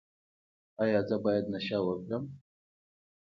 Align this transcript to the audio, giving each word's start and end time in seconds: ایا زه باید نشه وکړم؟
ایا 0.83 1.01
زه 1.09 1.15
باید 1.23 1.45
نشه 1.53 1.77
وکړم؟ 1.83 2.23